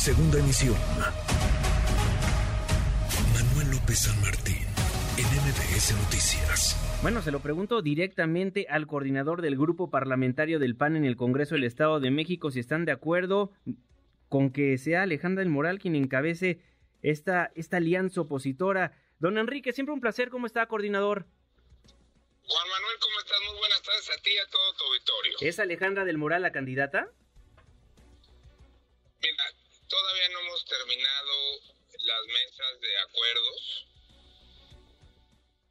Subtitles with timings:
[0.00, 0.76] Segunda emisión.
[3.34, 4.64] Manuel López San Martín,
[5.18, 7.00] en MBS Noticias.
[7.02, 11.54] Bueno, se lo pregunto directamente al coordinador del grupo parlamentario del PAN en el Congreso
[11.54, 13.52] del Estado de México si están de acuerdo
[14.30, 16.62] con que sea Alejandra del Moral quien encabece
[17.02, 18.96] esta, esta alianza opositora.
[19.18, 20.30] Don Enrique, siempre un placer.
[20.30, 21.26] ¿Cómo está, coordinador?
[22.46, 23.38] Juan Manuel, ¿cómo estás?
[23.50, 25.32] Muy buenas tardes a ti y a todo tu auditorio.
[25.42, 27.10] ¿Es Alejandra del Moral la candidata?
[29.90, 31.60] Todavía no hemos terminado
[32.04, 33.86] las mesas de acuerdos.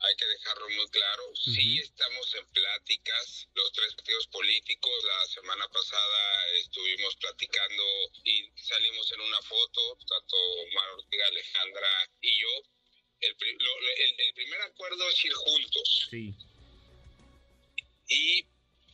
[0.00, 1.22] Hay que dejarlo muy claro.
[1.36, 5.04] Sí estamos en pláticas, los tres partidos políticos.
[5.04, 7.84] La semana pasada estuvimos platicando
[8.24, 10.36] y salimos en una foto, tanto
[10.74, 12.48] Mar Ortega, Alejandra y yo.
[13.20, 13.36] El,
[14.18, 16.08] el primer acuerdo es ir juntos.
[16.10, 16.34] Sí.
[18.08, 18.46] Y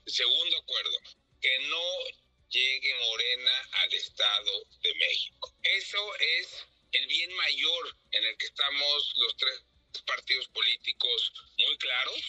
[0.07, 0.99] segundo acuerdo,
[1.41, 2.24] que no
[2.55, 5.53] llegue Morena al Estado de México.
[5.63, 9.61] Eso es el bien mayor en el que estamos los tres
[10.07, 12.23] partidos políticos muy claros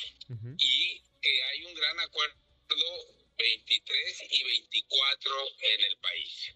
[0.58, 2.36] y que hay un gran acuerdo
[3.38, 6.54] 23 y 24 en el país.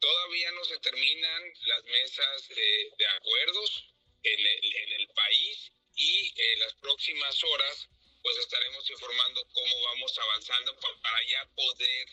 [0.00, 3.84] Todavía no se terminan las mesas de, acuerdos
[4.22, 7.88] en el, en el país y en las próximas horas
[8.22, 12.08] pues estaremos informando cómo vamos avanzando para ya poder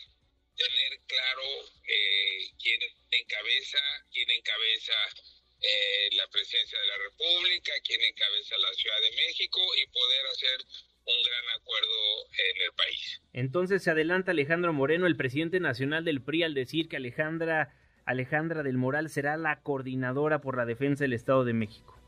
[0.56, 1.48] tener claro
[1.88, 3.78] eh, quién encabeza,
[4.12, 4.92] quién encabeza
[5.62, 10.58] eh, la presidencia de la República, quién encabeza la Ciudad de México y poder hacer
[11.04, 11.98] un gran acuerdo
[12.50, 13.22] en el país.
[13.32, 18.62] Entonces se adelanta Alejandro Moreno, el presidente nacional del PRI, al decir que Alejandra, Alejandra
[18.62, 22.01] del Moral será la coordinadora por la defensa del Estado de México.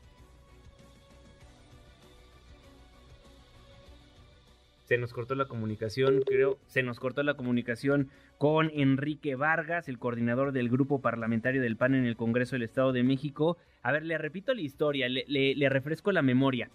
[4.85, 9.97] Se nos cortó la comunicación, creo, se nos cortó la comunicación con Enrique Vargas, el
[9.97, 13.57] coordinador del grupo parlamentario del PAN en el Congreso del Estado de México.
[13.81, 16.69] A ver, le repito la historia, le, refresco la memoria.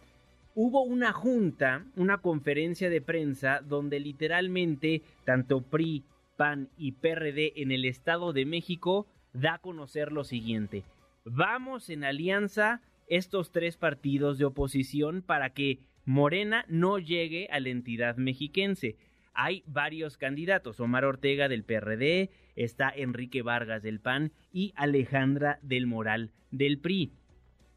[0.56, 6.02] Hubo una junta, una conferencia de prensa donde literalmente tanto PRI,
[6.36, 10.82] PAN y PRD en el Estado de México da a conocer lo siguiente.
[11.24, 17.68] Vamos en alianza estos tres partidos de oposición para que Morena no llegue a la
[17.68, 18.96] entidad mexiquense.
[19.32, 25.86] Hay varios candidatos, Omar Ortega del PRD, está Enrique Vargas del PAN y Alejandra del
[25.86, 27.12] Moral del PRI.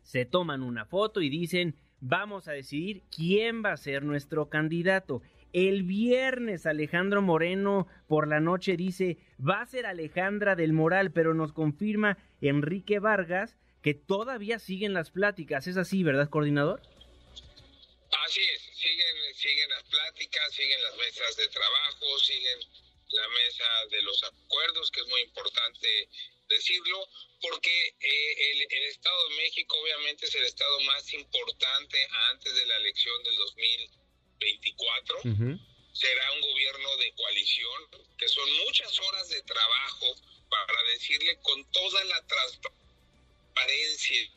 [0.02, 5.22] Se toman una foto y dicen, vamos a decidir quién va a ser nuestro candidato.
[5.54, 11.34] El viernes Alejandro Moreno por la noche dice, va a ser Alejandra del Moral, pero
[11.34, 15.68] nos confirma Enrique Vargas que todavía siguen las pláticas.
[15.68, 16.82] ¿Es así, verdad, coordinador?
[18.26, 22.60] Así es, siguen, siguen las pláticas, siguen las mesas de trabajo, siguen
[23.10, 26.08] la mesa de los acuerdos, que es muy importante
[26.48, 27.06] decirlo,
[27.42, 31.98] porque eh, el, Estado de México obviamente es el Estado más importante
[32.32, 35.22] antes de la elección del 2024.
[35.94, 40.16] Será un gobierno de coalición, que son muchas horas de trabajo
[40.50, 44.32] para decirle con toda la transparencia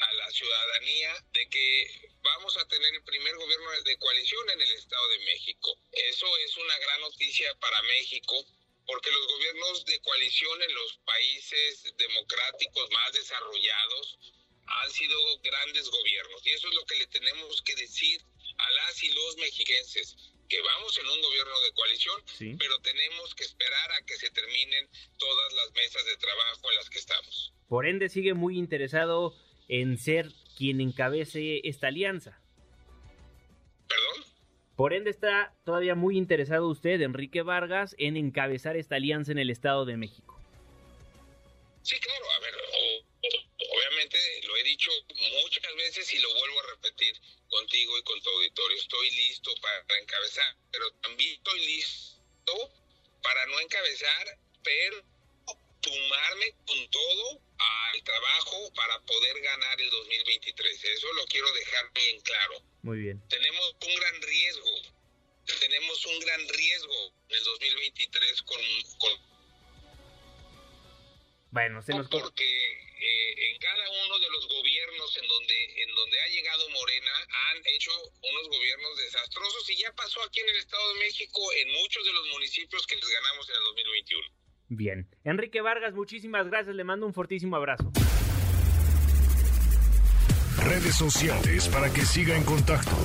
[0.00, 4.70] a la ciudadanía de que vamos a tener el primer gobierno de coalición en el
[4.72, 5.74] Estado de México.
[5.92, 8.44] Eso es una gran noticia para México
[8.86, 14.18] porque los gobiernos de coalición en los países democráticos más desarrollados
[14.66, 18.20] han sido grandes gobiernos y eso es lo que le tenemos que decir
[18.58, 20.16] a las y los mexiquenses
[20.48, 22.22] que vamos en un gobierno de coalición,
[22.58, 26.88] pero tenemos que esperar a que se terminen todas las mesas de trabajo en las
[26.88, 27.52] que estamos.
[27.68, 29.34] Por ende, sigue muy interesado
[29.68, 32.40] en ser quien encabece esta alianza.
[33.86, 34.24] ¿Perdón?
[34.76, 39.50] Por ende está todavía muy interesado usted, Enrique Vargas, en encabezar esta alianza en el
[39.50, 40.38] Estado de México.
[41.82, 42.54] Sí, claro, a ver,
[43.72, 44.90] obviamente lo he dicho
[45.42, 47.14] muchas veces y lo vuelvo a repetir
[47.48, 48.76] contigo y con tu auditorio.
[48.76, 52.70] Estoy listo para encabezar, pero también estoy listo
[53.22, 55.02] para no encabezar, pero
[55.82, 60.84] sumarme con todo al trabajo para poder ganar el 2023.
[60.84, 62.62] Eso lo quiero dejar bien claro.
[62.82, 63.22] Muy bien.
[63.28, 64.70] Tenemos un gran riesgo.
[65.60, 68.60] Tenemos un gran riesgo en el 2023 con...
[68.98, 69.12] con
[71.50, 72.08] bueno, se nos...
[72.08, 72.44] Porque
[73.00, 77.62] eh, en cada uno de los gobiernos en donde, en donde ha llegado Morena han
[77.66, 77.90] hecho
[78.22, 82.12] unos gobiernos desastrosos y ya pasó aquí en el Estado de México en muchos de
[82.12, 84.28] los municipios que les ganamos en el 2021.
[84.68, 85.08] Bien.
[85.24, 86.74] Enrique Vargas, muchísimas gracias.
[86.74, 87.90] Le mando un fortísimo abrazo.
[90.58, 92.96] Redes sociales para que siga en contacto: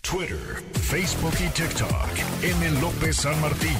[0.00, 0.38] Twitter,
[0.72, 2.42] Facebook y TikTok.
[2.42, 2.80] M.
[2.80, 3.76] López San Martín.